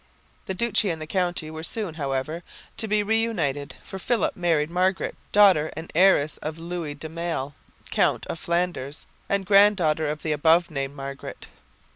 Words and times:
The 0.47 0.55
duchy 0.55 0.89
and 0.89 0.99
the 0.99 1.05
county 1.05 1.51
were 1.51 1.61
soon, 1.61 1.93
however, 1.93 2.41
to 2.77 2.87
be 2.87 3.03
re 3.03 3.21
united, 3.21 3.75
for 3.83 3.99
Philip 3.99 4.35
married 4.35 4.71
Margaret, 4.71 5.15
daughter 5.31 5.71
and 5.77 5.91
heiress 5.93 6.37
of 6.37 6.57
Louis 6.57 6.95
de 6.95 7.07
Male, 7.07 7.53
Count 7.91 8.25
of 8.25 8.39
Flanders, 8.39 9.05
and 9.29 9.45
granddaughter 9.45 10.07
of 10.09 10.23
the 10.23 10.31
above 10.31 10.71
named 10.71 10.95
Margaret. 10.95 11.49